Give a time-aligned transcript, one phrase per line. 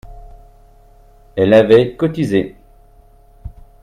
[1.35, 2.55] Elle avait cotisé